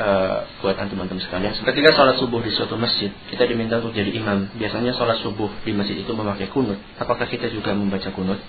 uh, 0.00 0.48
buat 0.64 0.80
antum-antum 0.80 1.20
sekalian. 1.20 1.52
Ketika 1.52 1.92
sholat 1.92 2.16
subuh 2.16 2.40
di 2.40 2.50
suatu 2.56 2.80
masjid, 2.80 3.12
kita 3.28 3.44
diminta 3.44 3.78
untuk 3.84 3.92
jadi 3.92 4.08
imam. 4.16 4.48
Biasanya 4.56 4.96
sholat 4.96 5.20
subuh 5.20 5.52
di 5.62 5.76
masjid 5.76 6.00
itu 6.00 6.12
memakai 6.16 6.48
kunut. 6.48 6.80
Apakah 6.96 7.28
kita 7.28 7.52
juga 7.52 7.76
membaca 7.76 8.08
kunut? 8.10 8.40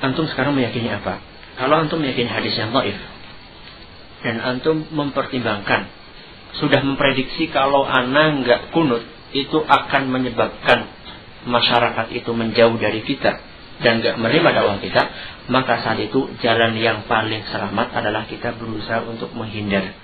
Antum 0.00 0.24
sekarang 0.30 0.56
meyakini 0.56 0.88
apa? 0.88 1.20
Kalau 1.60 1.76
antum 1.76 2.00
meyakini 2.00 2.30
hadis 2.30 2.54
yang 2.56 2.72
taif 2.72 2.96
dan 4.22 4.42
antum 4.42 4.82
mempertimbangkan 4.90 5.90
sudah 6.58 6.80
memprediksi 6.82 7.50
kalau 7.52 7.86
anak 7.86 8.42
nggak 8.42 8.60
kunut 8.74 9.04
itu 9.36 9.58
akan 9.62 10.08
menyebabkan 10.08 10.88
masyarakat 11.46 12.06
itu 12.16 12.30
menjauh 12.32 12.74
dari 12.80 13.04
kita 13.04 13.38
dan 13.78 14.02
nggak 14.02 14.18
menerima 14.18 14.48
dakwah 14.54 14.78
kita, 14.82 15.02
maka 15.48 15.80
saat 15.80 15.98
itu 16.02 16.34
jalan 16.42 16.74
yang 16.78 17.06
paling 17.06 17.46
selamat 17.46 17.94
adalah 17.94 18.26
kita 18.26 18.58
berusaha 18.58 19.06
untuk 19.06 19.30
menghindar 19.38 19.94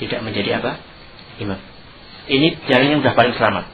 tidak 0.00 0.20
menjadi 0.24 0.64
apa 0.64 0.80
imam. 1.36 1.60
Ini 2.30 2.48
jalan 2.68 2.86
yang 2.88 3.00
sudah 3.04 3.14
paling 3.16 3.34
selamat. 3.36 3.64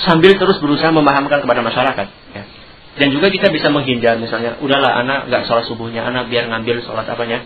Sambil 0.00 0.36
terus 0.36 0.60
berusaha 0.60 0.92
memahamkan 0.92 1.44
kepada 1.44 1.60
masyarakat. 1.60 2.08
Ya. 2.36 2.44
Dan 3.00 3.08
juga 3.14 3.32
kita 3.32 3.52
bisa 3.52 3.68
menghindar 3.68 4.16
misalnya, 4.20 4.58
udahlah 4.60 4.92
anak 5.04 5.28
nggak 5.28 5.48
sholat 5.48 5.64
subuhnya, 5.68 6.04
anak 6.04 6.28
biar 6.32 6.48
ngambil 6.48 6.82
sholat 6.84 7.06
apanya, 7.06 7.44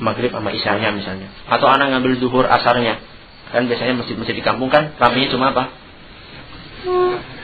maghrib 0.00 0.32
sama 0.32 0.50
isyanya 0.52 0.90
misalnya. 0.92 1.28
Atau 1.46 1.68
anak 1.68 1.92
ngambil 1.96 2.18
zuhur 2.18 2.48
asarnya. 2.48 2.98
Kan 3.52 3.68
biasanya 3.68 3.98
masjid-masjid 4.00 4.36
di 4.36 4.44
kampung 4.44 4.72
kan 4.72 4.94
ramenya 4.96 5.32
cuma 5.32 5.52
apa? 5.52 5.74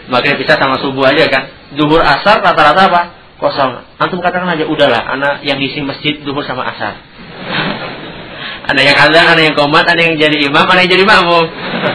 Maghrib 0.06 0.38
bisa 0.38 0.55
sama 0.56 0.78
subuh 0.78 1.10
aja 1.10 1.27
kan. 1.27 1.51
Duhur 1.74 2.02
asar 2.02 2.41
rata-rata 2.42 2.83
apa? 2.87 3.02
Kosong. 3.37 3.84
Antum 4.01 4.23
katakan 4.23 4.48
aja 4.48 4.64
udahlah 4.64 5.02
anak 5.12 5.45
yang 5.45 5.60
isi 5.60 5.83
masjid 5.83 6.23
duhur 6.23 6.47
sama 6.47 6.64
asar. 6.70 6.97
ada 8.70 8.81
yang 8.81 8.97
azan, 8.97 9.27
ada 9.27 9.42
yang 9.42 9.55
komat, 9.58 9.84
ada 9.86 10.00
yang 10.00 10.14
jadi 10.16 10.48
imam, 10.48 10.64
ada 10.64 10.81
yang 10.83 10.92
jadi 10.94 11.05
makmum. 11.05 11.44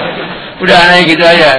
Udah 0.63 0.75
anak 0.77 0.95
yang 1.03 1.07
gitu 1.17 1.23
aja. 1.25 1.49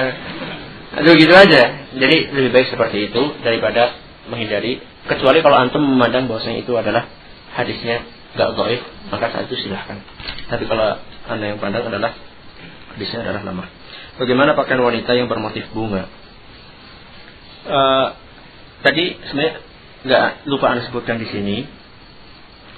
Aduh 1.01 1.13
gitu 1.17 1.33
aja. 1.33 1.61
Jadi 1.93 2.17
lebih 2.31 2.49
baik 2.53 2.67
seperti 2.73 3.11
itu 3.11 3.21
daripada 3.41 3.97
menghindari 4.29 4.79
kecuali 5.07 5.43
kalau 5.43 5.57
antum 5.59 5.83
memandang 5.83 6.31
bahwasanya 6.31 6.63
itu 6.63 6.71
adalah 6.79 7.11
hadisnya 7.53 8.07
gak 8.33 8.57
doif 8.57 8.81
maka 9.13 9.29
saat 9.29 9.45
itu 9.45 9.67
silahkan 9.67 10.01
tapi 10.49 10.65
kalau 10.65 10.97
anda 11.29 11.45
yang 11.53 11.61
pandang 11.61 11.85
adalah 11.85 12.17
hadisnya 12.97 13.21
adalah 13.21 13.45
lemah 13.45 13.67
bagaimana 14.17 14.57
pakaian 14.57 14.81
wanita 14.81 15.11
yang 15.13 15.29
bermotif 15.29 15.69
bunga 15.75 16.09
uh, 17.67 18.07
tadi 18.83 19.05
sebenarnya 19.29 19.55
nggak 20.03 20.27
lupa 20.51 20.65
anda 20.75 20.83
sebutkan 20.87 21.17
di 21.19 21.27
sini 21.31 21.67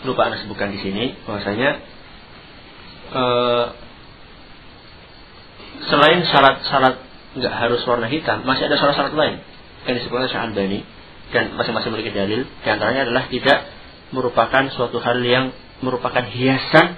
lupa 0.05 0.29
anda 0.29 0.37
sebutkan 0.41 0.69
di 0.73 0.79
sini 0.81 1.17
bahwasanya 1.25 1.69
uh, 3.13 3.65
selain 5.89 6.21
syarat-syarat 6.29 6.95
nggak 7.35 7.53
harus 7.53 7.81
warna 7.89 8.07
hitam 8.07 8.45
masih 8.45 8.69
ada 8.69 8.77
syarat-syarat 8.77 9.13
lain 9.17 9.37
yang 9.85 9.95
disebutkan 10.01 10.29
Syekh 10.29 10.43
Albani 10.49 10.79
dan 11.33 11.57
masing-masing 11.57 11.93
memiliki 11.93 12.13
dalil 12.13 12.45
di 12.45 12.67
antaranya 12.69 13.09
adalah 13.09 13.25
tidak 13.29 13.59
merupakan 14.13 14.63
suatu 14.71 15.01
hal 15.01 15.19
yang 15.25 15.51
merupakan 15.81 16.23
hiasan 16.23 16.95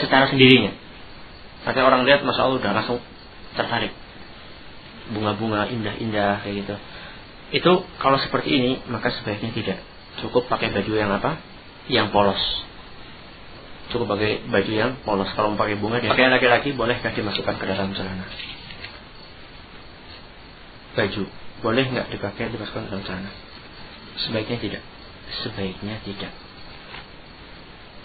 secara 0.00 0.30
sendirinya. 0.30 0.72
Nanti 1.66 1.80
orang 1.82 2.06
lihat, 2.06 2.22
masa 2.22 2.46
Allah 2.46 2.62
udah 2.62 2.72
langsung 2.72 2.98
tertarik. 3.58 3.90
Bunga-bunga 5.10 5.66
indah-indah 5.70 6.46
kayak 6.46 6.54
gitu. 6.62 6.74
Itu 7.54 7.86
kalau 8.02 8.18
seperti 8.18 8.48
ini 8.50 8.72
maka 8.90 9.14
sebaiknya 9.14 9.54
tidak. 9.54 9.78
Cukup 10.24 10.50
pakai 10.50 10.72
baju 10.74 10.92
yang 10.96 11.12
apa? 11.12 11.38
Yang 11.86 12.10
polos. 12.10 12.42
Cukup 13.94 14.16
pakai 14.16 14.42
baju 14.50 14.72
yang 14.72 14.92
polos. 15.06 15.30
Kalau 15.38 15.54
mau 15.54 15.60
pakai 15.60 15.78
bunga, 15.78 16.02
pakai 16.02 16.26
laki-laki 16.26 16.74
bolehkah 16.74 17.14
dimasukkan 17.14 17.54
ke 17.54 17.64
dalam 17.68 17.94
celana? 17.94 18.26
Baju 20.96 21.22
boleh 21.62 21.84
nggak 21.86 22.08
dipakai 22.10 22.50
dimasukkan 22.50 22.88
ke 22.88 22.90
dalam 22.90 23.04
celana? 23.06 23.30
Sebaiknya 24.26 24.58
tidak. 24.58 24.82
Sebaiknya 25.44 26.02
tidak. 26.02 26.32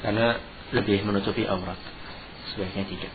Karena 0.06 0.38
lebih 0.76 1.02
menutupi 1.02 1.48
aurat. 1.50 1.80
Sebaiknya 2.54 2.86
tidak. 2.86 3.14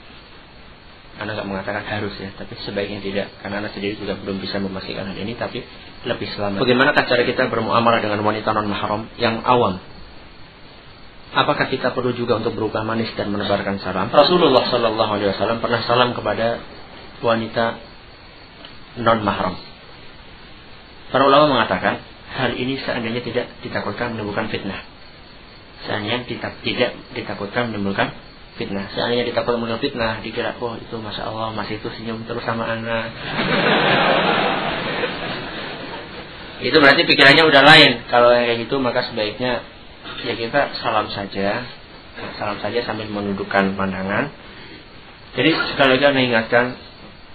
Anda 1.16 1.32
nggak 1.32 1.49
mengatakan 1.49 1.84
harus 1.88 2.12
ya, 2.21 2.28
tapi 2.37 2.60
sebaiknya 2.60 3.00
tidak. 3.00 3.27
Karena 3.41 3.65
Anda 3.65 3.72
sendiri 3.72 3.97
juga 3.97 4.21
belum 4.21 4.37
bisa 4.37 4.60
memastikan 4.60 5.09
hal 5.09 5.16
ini, 5.16 5.32
tapi 5.32 5.65
lebih 6.04 6.28
selamat. 6.37 6.60
Bagaimana 6.60 6.93
cara 6.93 7.22
kita 7.25 7.49
bermuamalah 7.49 8.04
dengan 8.04 8.21
wanita 8.21 8.53
non 8.53 8.69
mahram 8.69 9.09
yang 9.16 9.41
awam? 9.41 9.81
Apakah 11.37 11.69
kita 11.69 11.93
perlu 11.93 12.16
juga 12.16 12.41
untuk 12.41 12.56
berubah 12.56 12.84
manis 12.84 13.12
dan 13.16 13.32
menebarkan 13.32 13.81
salam? 13.81 14.09
Rasulullah 14.09 14.69
Shallallahu 14.69 15.10
Alaihi 15.21 15.32
Wasallam 15.37 15.59
pernah 15.60 15.81
salam 15.84 16.12
kepada 16.12 16.60
wanita 17.25 17.65
non 19.00 19.21
mahram. 19.25 19.56
Para 21.12 21.22
ulama 21.28 21.60
mengatakan 21.60 22.05
hal 22.37 22.53
ini 22.60 22.76
seandainya 22.81 23.25
tidak 23.25 23.47
ditakutkan 23.65 24.16
menimbulkan 24.16 24.53
fitnah. 24.53 24.84
Seandainya 25.88 26.28
tidak 26.28 26.93
ditakutkan 27.15 27.72
menimbulkan 27.72 28.12
fitnah. 28.56 28.89
Seandainya 28.93 29.25
ditakutkan 29.28 29.61
menimbulkan 29.61 29.84
fitnah, 29.84 30.25
dikira, 30.25 30.56
oh 30.59 30.77
itu 30.81 30.97
masya 30.97 31.28
Allah 31.28 31.53
masih 31.53 31.81
itu 31.81 31.89
senyum 31.93 32.25
terus 32.25 32.43
sama 32.43 32.65
anak. 32.65 33.12
itu 36.69 36.77
berarti 36.81 37.03
pikirannya 37.05 37.44
udah 37.44 37.62
lain. 37.62 37.93
Kalau 38.09 38.33
yang 38.33 38.49
kayak 38.49 38.61
gitu 38.69 38.81
maka 38.81 39.05
sebaiknya 39.09 39.61
ya 40.25 40.34
kita 40.34 40.72
salam 40.81 41.12
saja, 41.12 41.69
salam 42.41 42.56
saja 42.65 42.81
sambil 42.89 43.06
menundukkan 43.12 43.77
pandangan. 43.77 44.33
Jadi 45.37 45.53
sekali 45.77 46.00
lagi 46.00 46.05
anda 46.09 46.23
ingatkan 46.25 46.65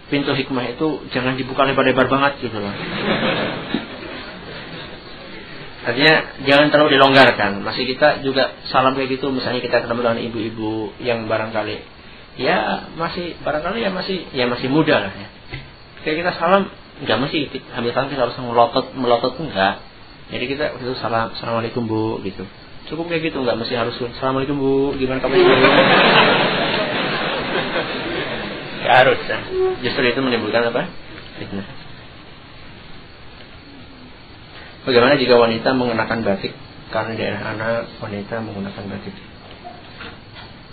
pintu 0.09 0.34
hikmah 0.34 0.74
itu 0.74 1.06
jangan 1.14 1.38
dibuka 1.38 1.70
lebar-lebar 1.70 2.09
banget 2.09 2.50
gitu 2.50 2.58
loh. 2.58 2.74
Artinya 5.81 6.16
jangan 6.46 6.68
terlalu 6.69 6.97
dilonggarkan. 6.97 7.66
Masih 7.66 7.90
kita 7.90 8.22
juga 8.22 8.53
salam 8.69 8.94
kayak 8.94 9.18
gitu. 9.18 9.34
Misalnya 9.34 9.66
kita 9.66 9.81
ketemu 9.81 10.00
dengan 10.06 10.19
ibu-ibu 10.22 10.94
yang 11.02 11.25
barangkali 11.25 12.02
ya 12.40 12.88
masih 12.96 13.36
barangkali 13.44 13.84
ya 13.84 13.91
masih 13.91 14.24
ya 14.31 14.47
masih 14.47 14.72
muda 14.72 15.03
lah 15.03 15.12
ya. 15.12 15.28
Kayak 16.08 16.16
kita 16.24 16.31
salam 16.40 16.72
nggak 17.02 17.18
mesti 17.18 17.38
ambil 17.75 17.91
tangan 17.91 18.09
kita 18.14 18.22
harus 18.30 18.38
melotot 18.40 18.86
melotot 18.96 19.34
enggak. 19.41 19.84
Jadi 20.31 20.46
kita 20.47 20.66
itu 20.80 20.96
salam 21.02 21.36
assalamualaikum 21.36 21.84
bu 21.84 22.24
gitu. 22.24 22.47
Cukup 22.88 23.12
kayak 23.12 23.31
gitu 23.31 23.44
nggak 23.44 23.58
mesti 23.59 23.74
harus 23.75 23.96
assalamualaikum 24.00 24.56
bu 24.56 24.96
gimana 24.96 25.20
kamu 25.20 25.36
Gak 28.81 28.96
harus 29.06 29.22
ya. 29.30 29.40
Justru 29.86 30.03
itu 30.09 30.20
menimbulkan 30.25 30.74
apa? 30.74 30.90
Fitnah. 31.38 31.91
Bagaimana 34.81 35.14
jika 35.22 35.38
wanita 35.38 35.78
mengenakan 35.78 36.25
batik? 36.25 36.58
Karena 36.90 37.14
daerah 37.14 37.42
anak 37.53 38.02
wanita 38.02 38.42
menggunakan 38.42 38.84
batik. 38.90 39.16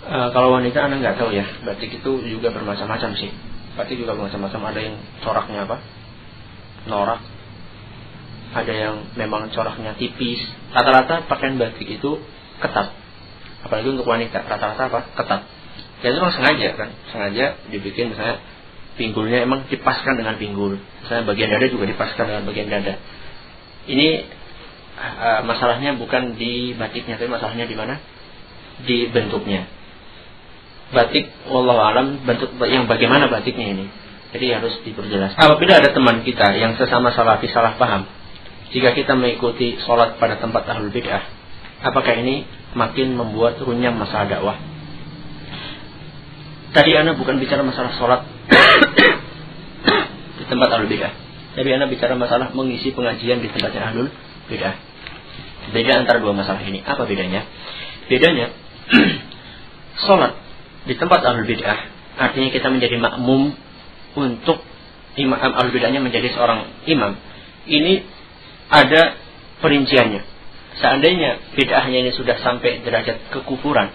E, 0.09 0.17
kalau 0.33 0.49
wanita 0.57 0.81
anak 0.81 0.97
nggak 1.05 1.17
tahu 1.21 1.29
ya, 1.29 1.45
batik 1.61 2.01
itu 2.01 2.11
juga 2.25 2.49
bermacam-macam 2.49 3.13
sih. 3.15 3.29
Batik 3.77 4.01
juga 4.01 4.17
bermacam-macam. 4.17 4.61
Ada 4.73 4.79
yang 4.81 4.95
coraknya 5.21 5.59
apa? 5.69 5.77
Norak. 6.89 7.21
Ada 8.49 8.73
yang 8.73 8.95
memang 9.13 9.53
coraknya 9.53 9.93
tipis. 9.93 10.41
Rata-rata 10.73 11.29
pakaian 11.29 11.61
batik 11.61 11.85
itu 11.85 12.17
ketat. 12.57 12.97
Apalagi 13.61 13.93
untuk 13.93 14.09
wanita, 14.09 14.41
rata-rata 14.41 14.89
apa? 14.89 14.99
Ketat. 15.13 15.41
Ya 16.01 16.15
itu 16.15 16.17
memang 16.17 16.33
sengaja 16.33 16.69
kan, 16.79 16.89
sengaja 17.11 17.59
dibikin 17.67 18.15
misalnya 18.15 18.39
pinggulnya 18.95 19.43
emang 19.43 19.67
dipaskan 19.69 20.17
dengan 20.17 20.39
pinggul. 20.41 20.79
Misalnya 21.03 21.27
bagian 21.27 21.51
dada 21.51 21.67
juga 21.67 21.85
dipaskan 21.85 22.25
dengan 22.25 22.43
bagian 22.47 22.71
dada 22.71 22.95
ini 23.89 24.21
uh, 24.99 25.41
masalahnya 25.49 25.97
bukan 25.97 26.37
di 26.37 26.77
batiknya, 26.77 27.17
tapi 27.17 27.31
masalahnya 27.31 27.65
di 27.65 27.73
mana? 27.73 27.97
Di 28.85 29.09
bentuknya. 29.09 29.65
Batik, 30.93 31.29
Allah 31.49 31.77
alam, 31.89 32.07
bentuk 32.25 32.53
yang 32.69 32.85
bagaimana 32.85 33.29
batiknya 33.29 33.73
ini? 33.73 33.85
Jadi 34.29 34.45
harus 34.53 34.73
diperjelas. 34.85 35.33
Apabila 35.37 35.81
ada 35.81 35.89
teman 35.89 36.21
kita 36.21 36.53
yang 36.53 36.77
sesama 36.77 37.09
salafi 37.09 37.49
salah 37.49 37.81
paham, 37.81 38.05
jika 38.69 38.93
kita 38.93 39.17
mengikuti 39.17 39.81
sholat 39.81 40.21
pada 40.21 40.37
tempat 40.37 40.69
ahlul 40.69 40.93
bid'ah, 40.93 41.25
apakah 41.81 42.13
ini 42.21 42.45
makin 42.77 43.17
membuat 43.17 43.57
runyam 43.57 43.97
masalah 43.97 44.29
dakwah? 44.29 44.57
Tadi 46.69 46.93
Anda 46.93 47.17
bukan 47.17 47.41
bicara 47.41 47.65
masalah 47.65 47.97
sholat 47.97 48.21
di 50.37 50.43
tempat 50.45 50.69
ahlul 50.77 50.89
bid'ah. 50.89 51.28
Tapi 51.59 51.75
Anda 51.75 51.91
bicara 51.91 52.15
masalah 52.15 52.55
mengisi 52.55 52.95
pengajian 52.95 53.43
di 53.43 53.51
tempatnya 53.51 53.91
ahlul 53.91 54.07
beda. 54.47 54.79
Beda 55.75 55.91
antara 55.99 56.23
dua 56.23 56.31
masalah 56.31 56.63
ini. 56.63 56.79
Apa 56.79 57.03
bedanya? 57.03 57.43
Bedanya, 58.07 58.55
sholat 60.07 60.39
di 60.87 60.95
tempat 60.95 61.19
ahlul 61.19 61.43
bid'ah 61.43 61.99
artinya 62.15 62.55
kita 62.55 62.71
menjadi 62.71 62.95
makmum 62.95 63.59
untuk 64.15 64.63
imam 65.19 65.35
ahlul 65.35 65.75
bid'ahnya 65.75 65.99
menjadi 65.99 66.31
seorang 66.31 66.87
imam. 66.87 67.19
Ini 67.67 68.07
ada 68.71 69.19
perinciannya. 69.59 70.39
seandainya 70.79 71.59
bid'ahnya 71.59 72.07
ini 72.07 72.11
sudah 72.15 72.39
sampai 72.39 72.87
derajat 72.87 73.35
kekufuran, 73.35 73.91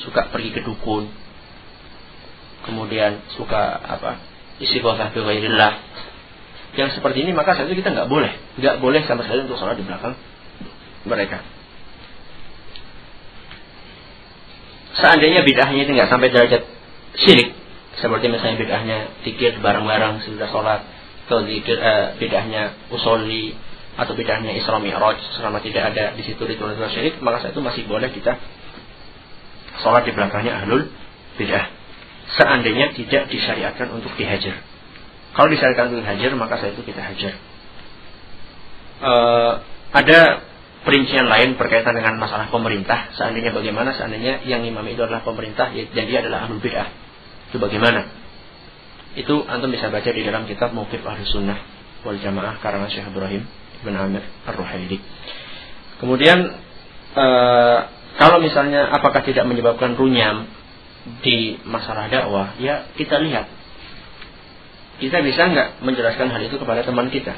suka 0.00 0.32
pergi 0.32 0.56
ke 0.56 0.64
dukun, 0.64 1.12
kemudian 2.64 3.28
suka 3.36 3.76
apa 3.76 4.24
istighosah 4.56 5.12
bi. 5.12 5.20
Yang 6.72 6.96
seperti 6.96 7.28
ini 7.28 7.36
maka 7.36 7.52
saat 7.52 7.68
itu 7.68 7.84
kita 7.84 7.92
nggak 7.92 8.08
boleh, 8.08 8.32
nggak 8.56 8.80
boleh 8.80 9.04
sama 9.04 9.28
sekali 9.28 9.44
untuk 9.44 9.60
sholat 9.60 9.76
di 9.76 9.84
belakang 9.84 10.16
mereka. 11.04 11.44
Seandainya 14.96 15.44
bid'ahnya 15.44 15.84
itu 15.84 15.92
nggak 15.92 16.08
sampai 16.08 16.28
derajat 16.32 16.62
syirik, 17.16 17.52
seperti 18.00 18.28
misalnya 18.32 18.56
bid'ahnya 18.60 18.98
tikir 19.24 19.60
bareng-bareng 19.60 20.24
sudah 20.24 20.48
sholat, 20.48 20.80
atau 21.28 21.44
uh, 21.44 22.06
bid'ahnya 22.16 22.88
usolli, 22.88 23.52
atau 24.00 24.16
bid'ahnya 24.16 24.56
Isra 24.56 24.80
Mi'raj 24.80 25.20
selama 25.36 25.60
tidak 25.60 25.92
ada 25.92 26.16
di 26.16 26.24
situ 26.24 26.40
ritual 26.40 26.72
ritual 26.72 26.88
syirik 26.88 27.20
maka 27.20 27.44
saat 27.44 27.52
itu 27.52 27.60
masih 27.60 27.84
boleh 27.84 28.08
kita 28.08 28.40
sholat 29.84 30.08
di 30.08 30.12
belakangnya 30.16 30.64
ahlul 30.64 30.88
bid'ah. 31.36 31.68
Seandainya 32.32 32.96
tidak 32.96 33.28
disyariatkan 33.28 33.92
untuk 33.92 34.16
dihajar 34.16 34.71
kalau 35.32 35.48
disyariatkan 35.48 35.92
untuk 35.92 36.04
dihajar 36.04 36.30
maka 36.36 36.54
saat 36.60 36.76
itu 36.76 36.82
kita 36.84 37.00
hajar. 37.00 37.34
Uh, 39.02 39.52
ada 39.92 40.20
perincian 40.82 41.26
lain 41.30 41.54
berkaitan 41.54 41.94
dengan 41.94 42.18
masalah 42.18 42.50
pemerintah. 42.50 43.14
Seandainya 43.14 43.54
bagaimana? 43.54 43.94
Seandainya 43.94 44.42
yang 44.46 44.66
imam 44.66 44.84
itu 44.86 45.02
adalah 45.02 45.22
pemerintah 45.22 45.70
dan 45.70 46.04
dia 46.06 46.18
adalah 46.22 46.46
ahlul 46.46 46.58
bid'ah. 46.62 46.90
Itu 47.50 47.62
bagaimana? 47.62 48.08
Itu 49.14 49.44
antum 49.44 49.68
bisa 49.68 49.92
baca 49.92 50.08
di 50.08 50.22
dalam 50.24 50.48
kitab 50.48 50.72
Mufid 50.72 51.04
Ahlus 51.04 51.28
Sunnah 51.30 51.60
wal 52.02 52.18
Jamaah 52.18 52.58
karangan 52.58 52.88
Syekh 52.90 53.12
Ibrahim 53.12 53.44
bin 53.84 53.94
Amir 53.94 54.24
Ar-Ruhaili. 54.48 54.98
Kemudian 56.00 56.38
e, 57.14 57.26
kalau 58.18 58.38
misalnya 58.42 58.90
apakah 58.90 59.22
tidak 59.22 59.46
menyebabkan 59.46 59.94
runyam 59.94 60.48
di 61.22 61.60
masalah 61.66 62.08
dakwah, 62.08 62.56
ya 62.58 62.90
kita 62.98 63.20
lihat. 63.22 63.61
Kita 65.02 65.18
bisa 65.18 65.50
nggak 65.50 65.82
menjelaskan 65.82 66.30
hal 66.30 66.42
itu 66.46 66.62
kepada 66.62 66.86
teman 66.86 67.10
kita? 67.10 67.34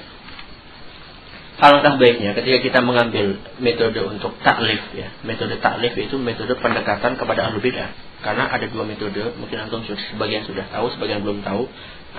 Alangkah 1.55 1.96
baiknya 1.96 2.37
ketika 2.37 2.61
kita 2.61 2.78
mengambil 2.84 3.40
metode 3.56 4.05
untuk 4.05 4.37
taklif 4.44 4.84
ya. 4.93 5.08
Metode 5.25 5.56
taklif 5.64 5.96
itu 5.96 6.20
metode 6.20 6.61
pendekatan 6.61 7.16
kepada 7.16 7.49
ahlu 7.49 7.64
bidah. 7.64 7.88
Karena 8.20 8.52
ada 8.52 8.69
dua 8.69 8.84
metode, 8.84 9.32
mungkin 9.40 9.64
antum 9.64 9.81
sebagian 9.87 10.44
sudah 10.44 10.69
tahu, 10.69 10.93
sebagian 10.93 11.25
belum 11.25 11.40
tahu. 11.40 11.64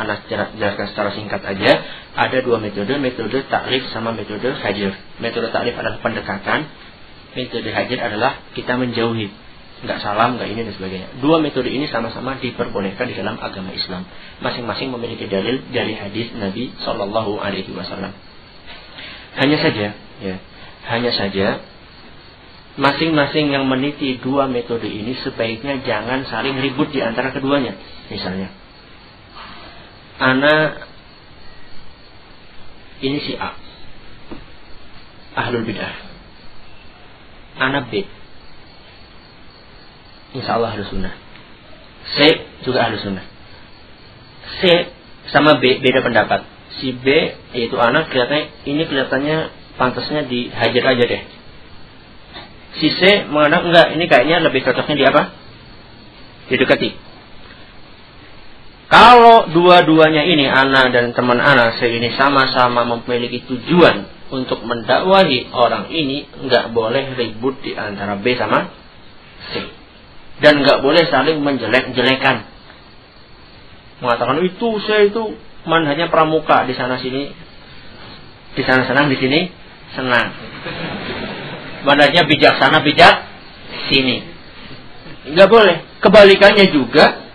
Anak 0.02 0.26
jelaskan 0.34 0.86
secara 0.90 1.10
singkat 1.14 1.42
aja. 1.46 1.72
Ada 2.18 2.42
dua 2.42 2.58
metode, 2.58 2.98
metode 2.98 3.46
taklif 3.46 3.86
sama 3.94 4.18
metode 4.18 4.50
hajar. 4.50 4.98
Metode 5.22 5.54
taklif 5.54 5.78
adalah 5.78 6.02
pendekatan, 6.02 6.66
metode 7.38 7.70
hajar 7.70 8.00
adalah 8.02 8.42
kita 8.58 8.82
menjauhi. 8.82 9.45
Nggak 9.84 10.00
salam, 10.00 10.40
nggak 10.40 10.48
ini 10.56 10.62
dan 10.64 10.74
sebagainya. 10.74 11.08
Dua 11.20 11.44
metode 11.44 11.68
ini 11.68 11.92
sama-sama 11.92 12.40
diperbolehkan 12.40 13.12
di 13.12 13.16
dalam 13.20 13.36
agama 13.36 13.76
Islam. 13.76 14.08
Masing-masing 14.40 14.94
memiliki 14.96 15.28
dalil 15.28 15.68
dari 15.74 16.00
hadis 16.00 16.32
Nabi 16.32 16.72
Shallallahu 16.80 17.36
Alaihi 17.44 17.76
Wasallam. 17.76 18.16
Hanya 19.36 19.58
saja, 19.60 19.88
ya, 20.24 20.36
hanya 20.88 21.12
saja 21.12 21.60
masing-masing 22.76 23.52
yang 23.52 23.68
meniti 23.68 24.20
dua 24.20 24.48
metode 24.52 24.88
ini 24.88 25.16
sebaiknya 25.24 25.84
jangan 25.84 26.28
saling 26.28 26.56
ribut 26.60 26.92
di 26.96 27.04
antara 27.04 27.36
keduanya. 27.36 27.76
Misalnya, 28.08 28.52
Ana 30.16 30.88
ini 33.04 33.20
si 33.20 33.36
A. 33.36 33.60
Ahlul 35.36 35.68
bidah. 35.68 35.96
Ana 37.60 37.92
B. 37.92 38.08
Insya 40.36 40.60
Allah 40.60 40.76
ahlus 40.76 40.92
sunnah. 40.92 41.16
C 42.16 42.18
juga 42.68 42.84
ahlus 42.84 43.08
sunnah. 43.08 43.24
C 44.60 44.92
sama 45.32 45.58
B 45.64 45.80
beda 45.80 46.04
pendapat. 46.04 46.44
Si 46.76 46.92
B 46.92 47.08
yaitu 47.56 47.80
anak 47.80 48.12
kelihatannya 48.12 48.68
ini 48.68 48.84
kelihatannya 48.84 49.38
pantasnya 49.80 50.28
dihajar 50.28 50.84
aja 50.92 51.04
deh. 51.08 51.22
Si 52.76 52.88
C 52.92 53.24
menganggap 53.32 53.64
enggak 53.64 53.88
ini 53.96 54.06
kayaknya 54.12 54.38
lebih 54.44 54.62
cocoknya 54.68 54.96
di 55.00 55.06
apa? 55.08 55.22
Didekati. 56.52 56.90
Kalau 58.86 59.50
dua-duanya 59.50 60.30
ini 60.30 60.46
anak 60.46 60.94
dan 60.94 61.16
teman 61.18 61.42
anak 61.42 61.82
saya 61.82 61.98
ini 61.98 62.14
sama-sama 62.14 62.86
memiliki 62.86 63.42
tujuan 63.50 64.06
untuk 64.30 64.62
mendakwahi 64.62 65.50
orang 65.54 65.90
ini, 65.90 66.30
nggak 66.30 66.70
boleh 66.70 67.18
ribut 67.18 67.66
di 67.66 67.74
antara 67.74 68.20
B 68.22 68.38
sama 68.38 68.70
C. 69.50 69.85
Dan 70.44 70.64
nggak 70.64 70.84
boleh 70.84 71.04
saling 71.08 71.40
menjelek-jelekan. 71.40 72.44
Mengatakan 74.04 74.44
itu 74.44 74.68
saya 74.84 75.08
itu 75.08 75.40
manhajnya 75.64 76.12
pramuka 76.12 76.68
di 76.68 76.76
sana 76.76 77.00
sini, 77.00 77.32
di 78.54 78.64
sana 78.68 78.84
senang, 78.84 79.08
di 79.08 79.18
sini 79.18 79.48
senang. 79.96 80.36
Manhajnya 81.88 82.28
bijaksana 82.28 82.84
bijak 82.84 83.16
sini. 83.88 84.28
Nggak 85.32 85.50
boleh. 85.50 85.78
Kebalikannya 86.04 86.70
juga 86.70 87.26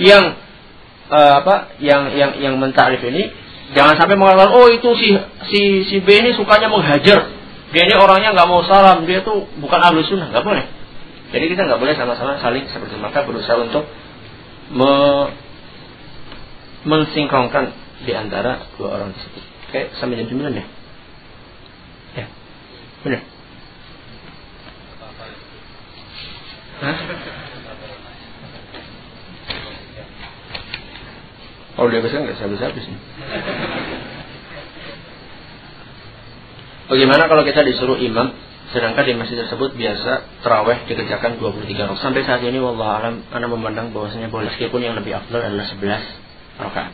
yang 0.00 0.40
uh, 1.12 1.32
apa 1.44 1.76
yang 1.84 2.16
yang 2.16 2.32
yang 2.40 2.54
mentakrif 2.56 3.04
ini 3.04 3.28
jangan 3.76 4.00
sampai 4.00 4.16
mengatakan 4.16 4.56
oh 4.56 4.68
itu 4.72 4.88
si 4.96 5.08
si 5.52 5.60
si 5.88 5.96
B 6.00 6.08
ini 6.24 6.32
sukanya 6.32 6.72
menghajar 6.72 7.28
dia 7.72 7.82
ini 7.84 7.94
orangnya 7.96 8.32
nggak 8.32 8.48
mau 8.48 8.64
salam 8.64 9.04
dia 9.04 9.20
tuh 9.20 9.48
bukan 9.60 9.80
ahlu 9.80 10.00
sunnah 10.04 10.32
nggak 10.32 10.44
boleh 10.44 10.64
jadi 11.32 11.44
kita 11.48 11.64
nggak 11.64 11.80
boleh 11.80 11.96
sama-sama 11.96 12.36
saling 12.44 12.68
seperti 12.68 13.00
maka 13.00 13.24
berusaha 13.24 13.56
untuk 13.56 13.88
me 14.68 14.92
mensinkronkan 16.84 17.72
di 18.04 18.12
antara 18.12 18.68
dua 18.76 19.00
orang 19.00 19.16
tersebut. 19.16 19.42
Oke 19.70 19.80
sampai 19.96 20.20
jam 20.20 20.28
sembilan 20.28 20.52
ya? 20.52 20.64
Ya. 22.20 22.26
Benar. 23.06 23.22
Hah? 26.82 26.96
Kalau 31.72 31.88
dia 31.88 32.02
besar 32.04 32.18
nggak 32.28 32.36
habis-habis 32.36 32.84
nih. 32.84 33.00
Bagaimana 36.92 37.24
kalau 37.24 37.42
kita 37.48 37.64
disuruh 37.64 37.96
imam 37.96 38.36
sedangkan 38.72 39.04
di 39.04 39.14
masjid 39.20 39.36
tersebut 39.44 39.76
biasa 39.76 40.40
terawih 40.40 40.88
dikerjakan 40.88 41.36
23 41.36 41.76
rakaat. 41.76 42.00
Sampai 42.00 42.24
saat 42.24 42.40
ini 42.40 42.56
wallah 42.56 43.04
alam 43.04 43.14
ana 43.28 43.46
memandang 43.46 43.92
bahwasanya 43.92 44.32
boleh 44.32 44.48
meskipun 44.48 44.80
yang 44.80 44.96
lebih 44.96 45.12
afdal 45.12 45.44
adalah 45.44 45.68
11 45.68 46.00
rakaat. 46.56 46.92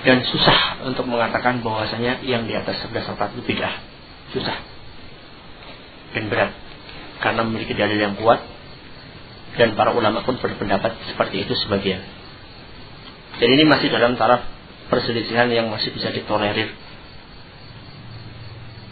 Dan 0.00 0.24
susah 0.24 0.88
untuk 0.88 1.04
mengatakan 1.04 1.60
bahwasanya 1.60 2.24
yang 2.24 2.48
di 2.48 2.56
atas 2.56 2.80
11 2.88 3.04
rakaat 3.12 3.36
itu 3.36 3.44
bid'ah. 3.44 3.74
Susah. 4.32 4.56
Dan 6.16 6.32
berat 6.32 6.56
karena 7.20 7.44
memiliki 7.44 7.76
dalil 7.76 8.00
yang 8.00 8.16
kuat 8.16 8.40
dan 9.60 9.76
para 9.76 9.92
ulama 9.92 10.24
pun 10.24 10.40
berpendapat 10.40 10.96
seperti 11.12 11.44
itu 11.44 11.52
sebagian. 11.52 12.00
Dan 13.36 13.48
ini 13.60 13.68
masih 13.68 13.92
dalam 13.92 14.16
taraf 14.16 14.40
perselisihan 14.88 15.52
yang 15.52 15.68
masih 15.68 15.92
bisa 15.92 16.08
ditolerir. 16.08 16.72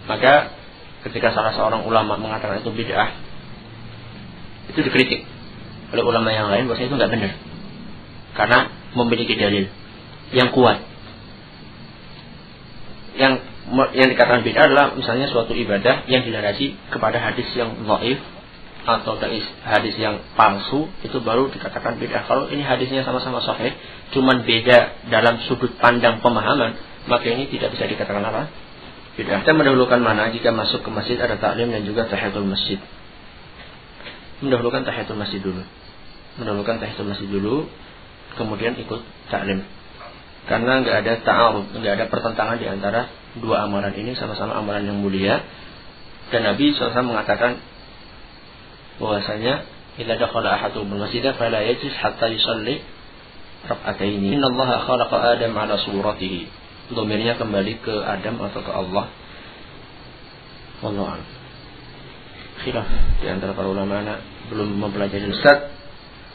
Maka 0.08 0.57
ketika 1.06 1.30
salah 1.34 1.54
seorang 1.54 1.86
ulama 1.86 2.18
mengatakan 2.18 2.62
itu 2.62 2.70
bid'ah, 2.74 3.10
itu 4.74 4.80
dikritik 4.82 5.26
oleh 5.94 6.04
ulama 6.04 6.28
yang 6.34 6.50
lain 6.52 6.66
bahwasanya 6.66 6.88
itu 6.90 6.96
nggak 6.96 7.12
benar. 7.12 7.32
Karena 8.36 8.58
memiliki 8.94 9.34
dalil 9.34 9.66
yang 10.34 10.50
kuat. 10.52 10.82
Yang 13.18 13.42
yang 13.98 14.08
dikatakan 14.14 14.42
bid'ah 14.46 14.64
adalah 14.70 14.86
misalnya 14.96 15.28
suatu 15.28 15.52
ibadah 15.52 16.08
yang 16.08 16.24
dilandasi 16.24 16.76
kepada 16.88 17.20
hadis 17.20 17.48
yang 17.52 17.76
dhaif 17.84 18.20
atau 18.88 19.20
hadis 19.68 19.94
yang 20.00 20.24
palsu 20.32 20.88
itu 21.04 21.20
baru 21.20 21.52
dikatakan 21.52 22.00
beda. 22.00 22.24
Kalau 22.24 22.48
ini 22.48 22.64
hadisnya 22.64 23.04
sama-sama 23.04 23.44
sahih, 23.44 23.76
cuman 24.16 24.48
beda 24.48 25.12
dalam 25.12 25.44
sudut 25.44 25.76
pandang 25.76 26.24
pemahaman, 26.24 26.72
maka 27.04 27.28
ini 27.28 27.52
tidak 27.52 27.76
bisa 27.76 27.84
dikatakan 27.84 28.24
apa? 28.24 28.48
Kita 29.18 29.50
mendahulukan 29.50 29.98
mana 29.98 30.30
jika 30.30 30.54
masuk 30.54 30.86
ke 30.86 30.90
masjid 30.94 31.18
ada 31.18 31.34
taklim 31.42 31.74
dan 31.74 31.82
juga 31.82 32.06
tahiyatul 32.06 32.46
masjid. 32.46 32.78
Mendahulukan 34.38 34.86
tahiyatul 34.86 35.18
masjid 35.18 35.42
dulu. 35.42 35.66
Mendahulukan 36.38 36.78
tahiyatul 36.78 37.10
masjid 37.10 37.26
dulu, 37.26 37.66
kemudian 38.38 38.78
ikut 38.78 39.02
taklim. 39.26 39.66
Karena 40.46 40.86
nggak 40.86 40.96
ada 41.02 41.12
ta'arud, 41.26 41.66
nggak 41.74 41.92
ada 41.98 42.06
pertentangan 42.06 42.62
di 42.62 42.70
antara 42.70 43.10
dua 43.42 43.66
amalan 43.66 43.90
ini 43.98 44.14
sama-sama 44.14 44.54
amalan 44.54 44.86
yang 44.86 45.02
mulia. 45.02 45.42
Dan 46.30 46.46
Nabi 46.46 46.70
SAW 46.78 46.94
mengatakan 47.02 47.58
bahwasanya 49.02 49.66
ila 49.98 50.14
dakhala 50.14 50.62
ahaduhum 50.62 50.94
al-masjid 50.94 51.26
fala 51.34 51.58
yajlis 51.66 51.90
hatta 51.98 52.30
yusalli 52.30 52.86
rak'ataini. 53.66 54.38
Innallaha 54.38 54.86
khalaqa 54.86 55.16
Adam 55.34 55.58
ala 55.58 55.74
suratihi. 55.74 56.57
Domirnya 56.88 57.36
kembali 57.36 57.84
ke 57.84 57.94
Adam 58.00 58.40
atau 58.40 58.60
ke 58.64 58.72
Allah. 58.72 59.06
Wallahu 60.78 61.38
Khilaf 62.62 62.86
di 63.22 63.26
antara 63.30 63.54
para 63.54 63.70
ulama 63.70 64.02
anak 64.02 64.18
belum 64.50 64.78
mempelajari 64.82 65.30
Ustaz 65.30 65.70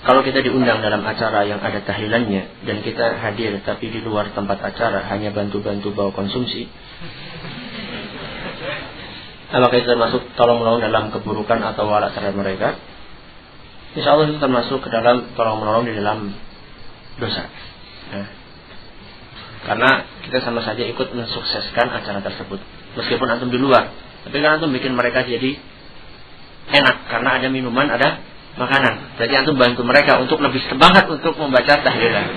kalau 0.03 0.19
kita 0.19 0.43
diundang 0.43 0.83
dalam 0.83 1.03
acara 1.03 1.47
yang 1.47 1.63
ada 1.63 1.79
tahlilannya 1.83 2.67
dan 2.67 2.83
kita 2.83 3.23
hadir 3.23 3.59
tapi 3.63 3.91
di 3.91 3.99
luar 4.03 4.31
tempat 4.35 4.59
acara 4.59 5.07
hanya 5.11 5.31
bantu-bantu 5.31 5.95
bawa 5.95 6.11
konsumsi 6.15 6.67
apakah 9.51 9.75
itu 9.79 9.87
termasuk 9.87 10.21
tolong 10.35 10.63
menolong 10.63 10.83
dalam 10.83 11.03
keburukan 11.11 11.59
atau 11.59 11.87
walak 11.87 12.15
terhadap 12.15 12.35
mereka 12.35 12.69
Insya 13.93 14.17
Allah 14.17 14.25
itu 14.25 14.41
termasuk 14.41 14.81
ke 14.81 14.89
dalam 14.89 15.37
tolong 15.37 15.61
menolong 15.61 15.85
di 15.85 15.93
dalam 15.93 16.33
dosa 17.19 17.45
ya. 18.11 18.25
karena 19.69 19.91
kita 20.33 20.41
sama 20.41 20.65
saja 20.65 20.81
ikut 20.81 21.13
mensukseskan 21.13 21.93
acara 21.93 22.25
tersebut 22.25 22.57
meskipun 22.97 23.27
antum 23.29 23.53
di 23.53 23.61
luar 23.61 23.93
tapi 24.25 24.41
kan 24.41 24.57
antum 24.57 24.73
bikin 24.73 24.97
mereka 24.97 25.21
jadi 25.21 25.61
enak 26.73 26.95
karena 27.11 27.29
ada 27.37 27.47
minuman 27.53 27.85
ada 27.91 28.23
makanan. 28.57 29.17
Jadi 29.17 29.33
antum 29.33 29.57
bantu 29.57 29.81
mereka 29.81 30.21
untuk 30.21 30.39
lebih 30.41 30.61
semangat 30.69 31.09
untuk 31.09 31.33
membaca 31.37 31.73
tahlilan. 31.81 32.27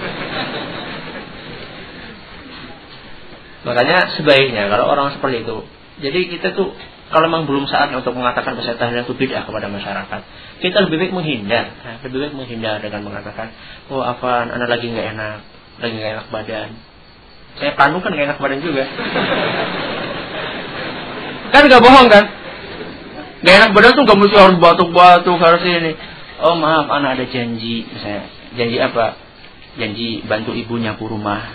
Makanya 3.67 4.15
sebaiknya 4.15 4.71
kalau 4.71 4.87
orang 4.87 5.19
seperti 5.19 5.43
itu, 5.43 5.67
jadi 5.99 6.21
kita 6.39 6.49
tuh 6.55 6.71
kalau 7.11 7.27
memang 7.31 7.51
belum 7.51 7.67
saatnya 7.67 7.99
untuk 8.03 8.15
mengatakan 8.15 8.55
bahasa 8.55 8.79
tahlilan 8.79 9.07
itu 9.07 9.15
bid'ah 9.15 9.43
kepada 9.43 9.67
masyarakat, 9.67 10.21
kita 10.63 10.79
lebih 10.87 10.97
baik 11.03 11.13
menghindar, 11.15 11.75
nah, 11.83 11.99
lebih 12.03 12.19
baik 12.31 12.35
menghindar 12.35 12.79
dengan 12.79 13.03
mengatakan, 13.03 13.51
oh 13.91 14.03
apa, 14.03 14.55
anak 14.55 14.71
lagi 14.71 14.87
nggak 14.91 15.07
enak, 15.19 15.39
lagi 15.83 15.95
nggak 15.99 16.13
enak 16.15 16.27
badan. 16.31 16.71
Saya 17.57 17.73
panu 17.73 18.05
kan 18.05 18.13
nggak 18.13 18.27
enak 18.33 18.39
badan 18.41 18.61
juga. 18.61 18.85
kan 21.53 21.63
nggak 21.65 21.83
bohong 21.85 22.09
kan? 22.13 22.25
Gak 23.47 23.55
enak 23.63 23.71
badan 23.79 23.95
tuh 23.95 24.05
gak 24.09 24.19
mesti 24.19 24.37
harus 24.37 24.59
batuk-batuk 24.59 25.39
harus 25.39 25.63
ini. 25.63 25.93
Oh 26.43 26.59
maaf, 26.59 26.91
anak 26.91 27.21
ada 27.21 27.25
janji, 27.31 27.87
misalnya 27.87 28.27
janji 28.59 28.77
apa? 28.81 29.07
Janji 29.79 30.09
bantu 30.27 30.57
ibu 30.57 30.75
nyapu 30.81 31.07
rumah. 31.07 31.55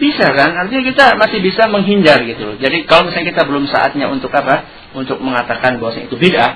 Bisa 0.00 0.32
kan? 0.32 0.56
Artinya 0.56 0.82
kita 0.88 1.04
masih 1.20 1.44
bisa 1.44 1.68
menghindar 1.68 2.24
gitu. 2.24 2.56
Jadi 2.56 2.88
kalau 2.88 3.12
misalnya 3.12 3.36
kita 3.36 3.42
belum 3.44 3.68
saatnya 3.68 4.08
untuk 4.08 4.32
apa? 4.32 4.64
Untuk 4.96 5.20
mengatakan 5.20 5.76
bahwa 5.76 5.92
itu 6.00 6.16
beda, 6.16 6.46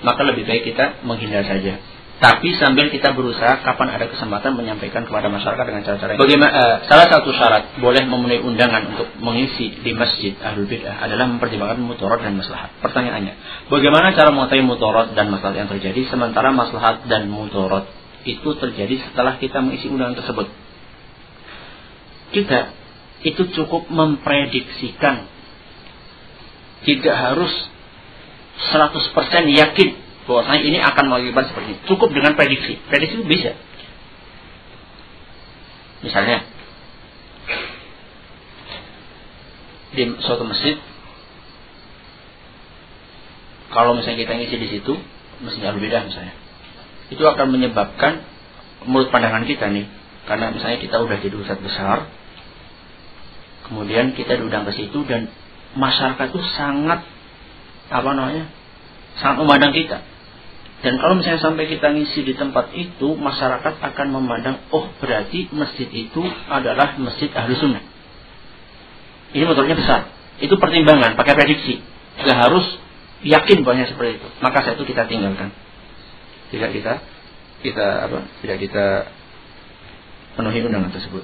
maka 0.00 0.20
lebih 0.24 0.48
baik 0.48 0.72
kita 0.72 1.04
menghindar 1.04 1.44
saja. 1.44 1.76
Tapi 2.22 2.54
sambil 2.54 2.86
kita 2.94 3.18
berusaha 3.18 3.66
kapan 3.66 3.98
ada 3.98 4.06
kesempatan 4.06 4.54
menyampaikan 4.54 5.02
kepada 5.02 5.26
masyarakat 5.26 5.64
dengan 5.66 5.82
cara-cara 5.82 6.14
Bagaimana 6.14 6.50
uh, 6.54 6.76
salah 6.86 7.10
satu 7.10 7.34
syarat 7.34 7.82
boleh 7.82 8.06
memenuhi 8.06 8.46
undangan 8.46 8.94
untuk 8.94 9.10
mengisi 9.18 9.74
di 9.82 9.90
masjid 9.90 10.30
ahlul 10.38 10.70
bidah 10.70 11.02
adalah 11.02 11.26
mempertimbangkan 11.26 11.82
mutorot 11.82 12.22
dan 12.22 12.38
maslahat. 12.38 12.70
Pertanyaannya, 12.78 13.66
bagaimana 13.66 14.14
cara 14.14 14.30
mengetahui 14.30 14.62
mutorot 14.62 15.18
dan 15.18 15.34
maslahat 15.34 15.66
yang 15.66 15.70
terjadi 15.74 16.06
sementara 16.06 16.54
maslahat 16.54 17.10
dan 17.10 17.26
mutorot 17.26 17.90
itu 18.22 18.54
terjadi 18.54 19.02
setelah 19.10 19.42
kita 19.42 19.58
mengisi 19.58 19.90
undangan 19.90 20.22
tersebut? 20.22 20.46
Kita 22.30 22.70
itu 23.26 23.50
cukup 23.50 23.90
memprediksikan 23.90 25.26
tidak 26.86 27.16
harus 27.18 27.50
100% 28.70 29.10
yakin 29.58 30.01
bahwasanya 30.26 30.62
ini 30.62 30.78
akan 30.78 31.04
mengakibatkan 31.10 31.50
seperti 31.50 31.68
ini. 31.74 31.80
Cukup 31.88 32.08
dengan 32.14 32.32
prediksi. 32.38 32.78
Prediksi 32.86 33.14
itu 33.20 33.26
bisa. 33.26 33.52
Misalnya 36.02 36.46
di 39.92 40.02
suatu 40.24 40.48
masjid 40.48 40.80
kalau 43.72 43.92
misalnya 43.92 44.24
kita 44.24 44.32
ngisi 44.40 44.56
di 44.56 44.68
situ 44.72 44.96
mestinya 45.44 45.76
berbeda 45.76 46.08
misalnya 46.08 46.32
itu 47.12 47.20
akan 47.20 47.52
menyebabkan 47.52 48.24
menurut 48.88 49.12
pandangan 49.12 49.44
kita 49.44 49.68
nih 49.68 49.84
karena 50.24 50.48
misalnya 50.48 50.80
kita 50.80 50.96
udah 50.96 51.16
jadi 51.20 51.36
ustadz 51.36 51.60
besar 51.60 52.08
kemudian 53.68 54.16
kita 54.16 54.40
diundang 54.40 54.64
ke 54.64 54.72
situ 54.80 55.04
dan 55.04 55.28
masyarakat 55.76 56.24
itu 56.32 56.40
sangat 56.56 57.04
apa 57.92 58.10
namanya 58.16 58.48
sangat 59.20 59.44
memandang 59.44 59.76
kita 59.76 60.00
dan 60.82 60.98
kalau 60.98 61.14
misalnya 61.14 61.38
sampai 61.38 61.70
kita 61.70 61.94
ngisi 61.94 62.26
di 62.26 62.34
tempat 62.34 62.74
itu, 62.74 63.14
masyarakat 63.14 63.78
akan 63.78 64.06
memandang, 64.10 64.58
oh 64.74 64.90
berarti 64.98 65.46
masjid 65.54 65.86
itu 65.86 66.26
adalah 66.50 66.98
masjid 66.98 67.30
ahli 67.38 67.54
sunnah. 67.54 67.86
Ini 69.30 69.46
motornya 69.46 69.78
besar. 69.78 70.10
Itu 70.42 70.58
pertimbangan, 70.58 71.14
pakai 71.14 71.38
prediksi. 71.38 71.78
Tidak 72.18 72.34
harus 72.36 72.66
yakin 73.22 73.62
banyak 73.62 73.94
seperti 73.94 74.18
itu. 74.18 74.28
Maka 74.42 74.66
saat 74.66 74.74
itu 74.74 74.84
kita 74.90 75.06
tinggalkan. 75.06 75.54
Tidak 76.50 76.70
kita, 76.74 76.98
kita 77.62 77.86
apa? 78.10 78.18
Tidak 78.42 78.58
kita 78.58 79.06
penuhi 80.34 80.66
undangan 80.66 80.90
tersebut. 80.90 81.22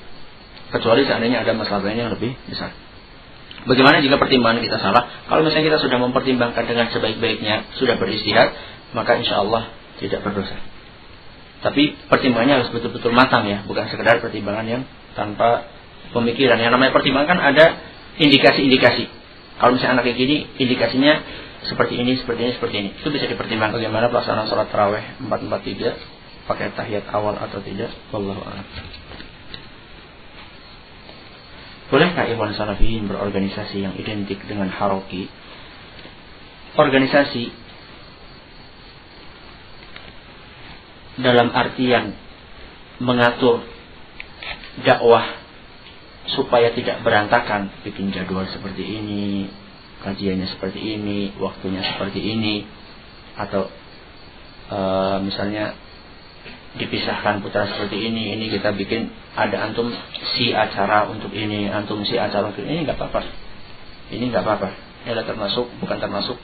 Kecuali 0.71 1.03
seandainya 1.03 1.43
ada 1.43 1.59
masalah 1.59 1.83
lain 1.83 2.07
yang 2.07 2.13
lebih 2.15 2.39
besar. 2.47 2.71
Bagaimana 3.67 3.99
jika 3.99 4.23
pertimbangan 4.23 4.63
kita 4.63 4.79
salah? 4.79 5.27
Kalau 5.27 5.43
misalnya 5.43 5.75
kita 5.75 5.79
sudah 5.83 5.99
mempertimbangkan 5.99 6.63
dengan 6.63 6.87
sebaik-baiknya, 6.95 7.75
sudah 7.75 7.99
beristihad, 7.99 8.55
maka 8.93 9.19
insya 9.21 9.45
Allah 9.45 9.73
tidak 9.99 10.25
berdosa. 10.25 10.57
Tapi 11.59 11.99
pertimbangannya 12.07 12.63
harus 12.63 12.71
betul-betul 12.71 13.11
matang 13.11 13.51
ya, 13.51 13.67
bukan 13.67 13.91
sekedar 13.91 14.23
pertimbangan 14.23 14.67
yang 14.67 14.83
tanpa 15.19 15.67
pemikiran. 16.15 16.57
Yang 16.63 16.73
namanya 16.79 16.93
pertimbangan 16.95 17.29
kan 17.35 17.41
ada 17.43 17.65
indikasi-indikasi. 18.23 19.11
Kalau 19.59 19.75
misalnya 19.75 19.99
anak 19.99 20.05
kayak 20.07 20.19
gini, 20.23 20.37
indikasinya 20.55 21.19
seperti 21.67 21.99
ini, 21.99 22.15
seperti 22.23 22.41
ini, 22.47 22.53
seperti 22.55 22.77
ini. 22.79 22.91
Itu 22.95 23.11
bisa 23.11 23.27
dipertimbangkan 23.27 23.83
bagaimana 23.83 24.07
pelaksanaan 24.07 24.47
sholat 24.47 24.71
taraweh 24.71 25.19
443 25.27 26.47
pakai 26.47 26.71
tahiyat 26.79 27.11
awal 27.11 27.35
atau 27.35 27.59
tidak. 27.59 27.91
Wallahu 28.15 28.39
a'lam. 28.39 28.67
Bolehkah 31.89 32.29
Ikhwan 32.29 32.53
Salafiyin 32.53 33.09
berorganisasi 33.09 33.81
yang 33.81 33.95
identik 33.97 34.45
dengan 34.45 34.69
haroki? 34.69 35.27
Organisasi 36.77 37.51
dalam 41.19 41.51
artian 41.51 42.15
mengatur 43.03 43.63
dakwah 44.83 45.25
supaya 46.31 46.71
tidak 46.75 47.03
berantakan. 47.03 47.73
Bikin 47.83 48.15
jadwal 48.15 48.47
seperti 48.51 48.85
ini 48.85 49.49
kajiannya 49.99 50.47
seperti 50.55 50.79
ini 50.79 51.35
waktunya 51.43 51.83
seperti 51.83 52.23
ini 52.23 52.63
atau 53.35 53.67
e, 54.71 54.79
misalnya 55.27 55.75
dipisahkan 56.79 57.43
putra 57.43 57.67
seperti 57.67 58.07
ini 58.07 58.39
ini 58.39 58.47
kita 58.55 58.71
bikin 58.79 59.11
ada 59.35 59.67
antum 59.67 59.91
si 60.39 60.55
acara 60.55 61.11
untuk 61.11 61.35
ini 61.35 61.67
antum 61.67 62.07
si 62.07 62.15
acara 62.15 62.55
untuk 62.55 62.63
ini 62.63 62.87
nggak 62.87 62.99
apa-apa. 62.99 63.27
Ini 64.15 64.25
nggak 64.31 64.45
apa-apa. 64.47 64.69
Ini 65.07 65.25
termasuk 65.27 65.67
bukan 65.83 65.99
termasuk 65.99 66.39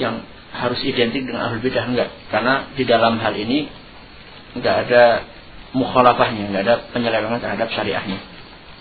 yang 0.00 0.24
harus 0.50 0.80
identik 0.82 1.22
dengan 1.26 1.50
ahlul 1.50 1.62
bidah 1.62 1.86
enggak. 1.86 2.10
Karena 2.28 2.70
di 2.74 2.84
dalam 2.84 3.18
hal 3.22 3.34
ini 3.38 3.70
enggak 4.58 4.88
ada 4.88 5.02
mukhalafahnya 5.72 6.50
enggak 6.50 6.62
ada 6.66 6.74
penyelewengan 6.90 7.40
terhadap 7.40 7.68
syariahnya. 7.70 8.18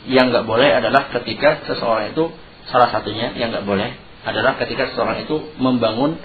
Yang 0.09 0.25
enggak 0.33 0.45
boleh 0.49 0.69
adalah 0.73 1.13
ketika 1.13 1.63
seseorang 1.69 2.13
itu 2.13 2.33
salah 2.69 2.89
satunya 2.89 3.33
yang 3.37 3.53
enggak 3.53 3.65
boleh 3.65 3.89
adalah 4.25 4.57
ketika 4.59 4.91
seseorang 4.91 5.23
itu 5.23 5.55
membangun 5.61 6.19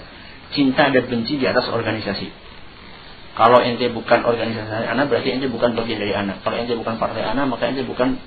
cinta 0.51 0.89
dan 0.89 1.05
benci 1.07 1.37
di 1.37 1.45
atas 1.45 1.69
organisasi. 1.69 2.29
Kalau 3.35 3.59
ente 3.59 3.91
bukan 3.91 4.23
organisasi 4.23 4.87
anak 4.87 5.11
berarti 5.11 5.35
ente 5.35 5.51
bukan 5.51 5.75
bagian 5.75 5.99
dari 5.99 6.13
anak. 6.15 6.41
Kalau 6.41 6.55
ente 6.55 6.73
bukan 6.73 6.95
partai 6.95 7.23
anak 7.23 7.45
maka 7.51 7.67
ente 7.67 7.83
bukan 7.83 8.17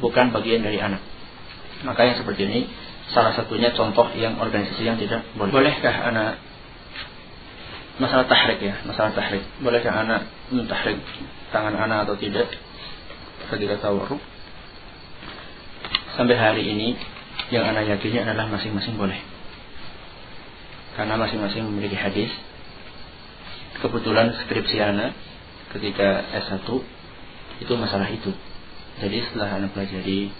bukan 0.00 0.32
bagian 0.32 0.64
dari 0.64 0.80
anak. 0.80 1.00
Maka 1.84 2.08
yang 2.08 2.16
seperti 2.16 2.48
ini 2.48 2.60
salah 3.12 3.36
satunya 3.36 3.70
contoh 3.76 4.08
yang 4.16 4.40
organisasi 4.40 4.82
yang 4.82 4.96
tidak 4.96 5.28
boleh. 5.36 5.52
Bolehkah 5.52 5.92
anak 6.08 6.40
masalah 7.96 8.28
tahrik 8.28 8.60
ya, 8.60 8.74
masalah 8.84 9.12
tahrik. 9.16 9.44
Bolehkah 9.60 9.92
anak 9.92 10.28
mentahrik 10.52 11.00
tangan 11.52 11.72
anak 11.76 12.08
atau 12.08 12.16
tidak 12.20 12.52
ketika 13.52 13.80
tawarruk? 13.80 14.20
Sampai 16.16 16.36
hari 16.36 16.64
ini 16.64 16.96
yang 17.52 17.68
anak 17.68 17.88
yakini 17.88 18.24
adalah 18.24 18.48
masing-masing 18.48 18.96
boleh. 18.96 19.20
Karena 20.96 21.20
masing-masing 21.20 21.68
memiliki 21.68 21.96
hadis. 21.96 22.32
Kebetulan 23.76 24.32
skripsi 24.44 24.80
anak 24.80 25.12
ketika 25.76 26.24
S1 26.32 26.64
itu 27.60 27.72
masalah 27.76 28.08
itu. 28.08 28.32
Jadi 28.96 29.20
setelah 29.28 29.60
anak 29.60 29.76
pelajari 29.76 30.32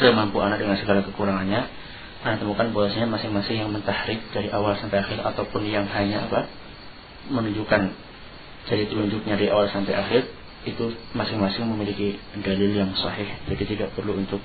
semampu 0.00 0.40
anak 0.40 0.64
dengan 0.64 0.80
segala 0.80 1.04
kekurangannya, 1.04 1.68
anak 2.24 2.40
temukan 2.40 2.72
bahwasanya 2.72 3.12
masing-masing 3.12 3.60
yang 3.60 3.68
mentahrik 3.68 4.24
dari 4.32 4.48
awal 4.48 4.72
sampai 4.80 5.04
akhir 5.04 5.20
ataupun 5.20 5.68
yang 5.68 5.84
hanya 5.92 6.24
apa 6.24 6.48
menunjukkan 7.30 7.82
jadi 8.66 8.86
telunjuknya 8.86 9.34
dari 9.34 9.50
awal 9.50 9.66
sampai 9.70 9.94
akhir 9.94 10.22
itu 10.62 10.94
masing-masing 11.18 11.66
memiliki 11.66 12.14
dalil 12.38 12.70
yang 12.70 12.94
sahih. 12.94 13.26
Jadi 13.50 13.74
tidak 13.74 13.98
perlu 13.98 14.14
untuk 14.14 14.38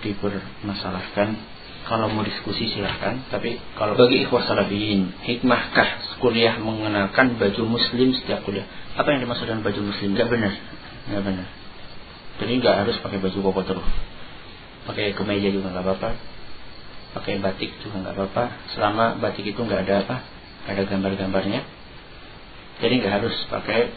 dipermasalahkan. 0.00 1.60
Kalau 1.82 2.06
mau 2.14 2.22
diskusi 2.22 2.70
silahkan 2.70 3.26
tapi 3.26 3.58
kalau 3.74 3.98
bagi 3.98 4.22
ikhwah 4.22 4.46
salafiyin 4.46 5.18
hikmahkah 5.26 6.14
kuliah 6.22 6.54
mengenakan 6.62 7.36
baju 7.36 7.62
muslim 7.66 8.14
setiap 8.14 8.46
kuliah? 8.46 8.64
Apa 8.94 9.12
yang 9.12 9.26
dimaksud 9.26 9.50
dengan 9.50 9.66
baju 9.66 9.90
muslim? 9.90 10.14
Gak 10.14 10.30
benar. 10.30 10.52
Gak 11.10 11.22
benar. 11.26 11.46
Jadi 12.38 12.52
nggak 12.62 12.76
harus 12.86 12.96
pakai 13.02 13.18
baju 13.18 13.38
koko 13.50 13.62
terus. 13.66 13.88
Pakai 14.86 15.12
kemeja 15.12 15.50
juga 15.50 15.74
nggak 15.74 15.84
apa-apa. 15.84 16.10
Pakai 17.18 17.42
batik 17.42 17.74
juga 17.82 17.98
nggak 17.98 18.14
apa-apa. 18.14 18.44
Selama 18.78 19.18
batik 19.18 19.42
itu 19.42 19.58
nggak 19.58 19.82
ada 19.84 19.94
apa 20.06 20.16
ada 20.62 20.82
gambar-gambarnya 20.86 21.81
jadi 22.82 22.94
nggak 22.98 23.14
harus 23.22 23.36
pakai 23.46 23.94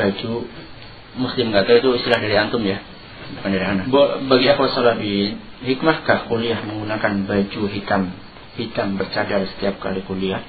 baju 0.00 0.48
muslim. 1.20 1.52
Nggak 1.52 1.68
tahu 1.68 1.76
itu 1.84 1.90
istilah 2.00 2.18
dari 2.24 2.36
antum 2.40 2.64
ya. 2.64 2.80
Bukan 3.36 3.50
dari 3.52 3.66
anak. 3.68 3.84
Bagi 4.26 4.46
aku 4.48 4.64
salafi 4.72 5.36
hikmahkah 5.68 6.32
kuliah 6.32 6.64
menggunakan 6.64 7.28
baju 7.28 7.62
hitam? 7.68 8.16
Hitam 8.56 8.96
bercadar 8.96 9.44
setiap 9.52 9.76
kali 9.80 10.00
kuliah. 10.08 10.40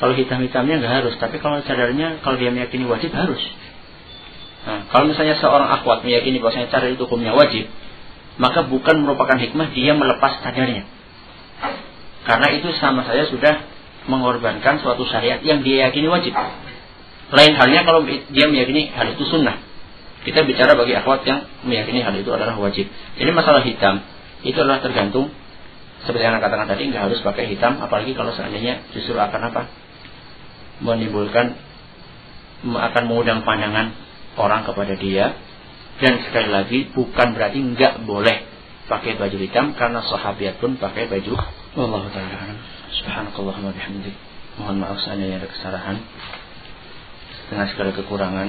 Kalau 0.00 0.16
hitam-hitamnya 0.16 0.80
nggak 0.80 0.94
harus 1.04 1.14
tapi 1.20 1.40
kalau 1.40 1.60
cadarnya 1.64 2.20
kalau 2.24 2.36
dia 2.36 2.52
meyakini 2.52 2.88
wajib 2.88 3.12
harus. 3.12 3.40
Nah, 4.60 4.84
kalau 4.92 5.08
misalnya 5.08 5.40
seorang 5.40 5.68
akhwat 5.80 6.04
meyakini 6.04 6.40
bahwasanya 6.40 6.68
cadar 6.68 6.92
itu 6.92 7.04
hukumnya 7.08 7.32
wajib, 7.32 7.68
maka 8.36 8.64
bukan 8.68 9.00
merupakan 9.04 9.36
hikmah 9.36 9.72
dia 9.72 9.96
melepas 9.96 10.40
cadarnya. 10.44 10.84
Karena 12.24 12.48
itu 12.52 12.68
sama 12.76 13.04
saya 13.08 13.28
sudah 13.28 13.64
mengorbankan 14.10 14.82
suatu 14.82 15.06
syariat 15.06 15.38
yang 15.46 15.62
dia 15.62 15.88
yakini 15.88 16.10
wajib. 16.10 16.34
Lain 17.30 17.54
halnya 17.54 17.86
kalau 17.86 18.02
dia 18.10 18.46
meyakini 18.50 18.90
hal 18.90 19.14
itu 19.14 19.22
sunnah. 19.30 19.62
Kita 20.26 20.42
bicara 20.44 20.74
bagi 20.74 20.98
akhwat 20.98 21.22
yang 21.24 21.46
meyakini 21.62 22.02
hal 22.02 22.12
itu 22.18 22.28
adalah 22.34 22.58
wajib. 22.58 22.90
Jadi 22.90 23.30
masalah 23.30 23.62
hitam 23.62 24.02
itu 24.42 24.58
adalah 24.58 24.82
tergantung 24.82 25.30
seperti 26.00 26.24
yang 26.24 26.40
katakan 26.40 26.64
tadi 26.64 26.88
nggak 26.88 27.12
harus 27.12 27.20
pakai 27.20 27.44
hitam 27.52 27.76
apalagi 27.76 28.16
kalau 28.16 28.32
seandainya 28.32 28.88
justru 28.96 29.20
akan 29.20 29.52
apa 29.52 29.68
menimbulkan 30.80 31.60
akan 32.64 33.02
mengundang 33.04 33.44
pandangan 33.44 33.92
orang 34.40 34.64
kepada 34.64 34.96
dia 34.96 35.36
dan 36.00 36.24
sekali 36.24 36.48
lagi 36.48 36.78
bukan 36.96 37.36
berarti 37.36 37.60
nggak 37.60 38.08
boleh 38.08 38.48
pakai 38.88 39.20
baju 39.20 39.36
hitam 39.36 39.76
karena 39.76 40.00
sahabat 40.00 40.56
pun 40.56 40.80
pakai 40.80 41.12
baju 41.12 41.36
Allah 41.70 42.02
taala. 42.10 42.58
Subhanakallahumma 42.98 43.70
bihamdik. 43.70 44.10
Mohon 44.58 44.82
maaf 44.82 44.98
seandainya 45.06 45.38
ada 45.38 45.46
kesalahan. 45.46 46.02
Dengan 47.46 47.66
segala 47.70 47.94
kekurangan. 47.94 48.48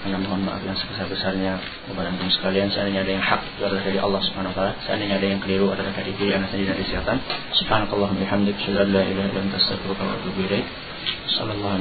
Karena 0.00 0.16
mohon 0.22 0.46
maaf 0.46 0.62
yang 0.62 0.78
sebesar-besarnya. 0.78 1.58
Kepada 1.90 2.14
antum 2.14 2.30
sekalian 2.30 2.70
seandainya 2.70 3.02
ada 3.02 3.12
yang 3.18 3.26
hak 3.26 3.42
itu 3.42 3.62
adalah 3.66 3.82
dari 3.82 3.98
Allah 3.98 4.22
Subhanahu 4.22 4.54
wa 4.54 4.56
taala. 4.62 4.78
Seandainya 4.86 5.18
ada 5.18 5.26
yang 5.26 5.42
keliru 5.42 5.74
adalah 5.74 5.90
dari 5.90 6.14
diri 6.14 6.30
anak 6.30 6.54
sendiri 6.54 6.70
dari 6.70 6.86
kesehatan 6.86 7.18
subhanakallahumma 7.58 8.22
bihamdik. 8.22 8.54
An 8.62 8.72
la 8.78 9.02
ilaha 9.02 9.26
illa 9.34 9.40
anta 9.42 9.58
astaghfiruka 9.58 10.02
wa 10.06 10.14
atubu 10.14 10.46
ilaik. 10.46 10.66
Sallallahu 11.26 11.74